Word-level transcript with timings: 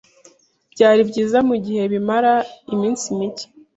Byari 0.73 1.01
byiza 1.09 1.37
mugihe 1.47 1.83
bimara 1.91 2.33
iminsi 2.73 3.05
mike. 3.17 3.45